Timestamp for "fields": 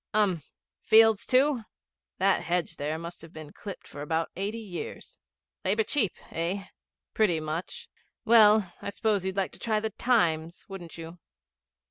0.81-1.27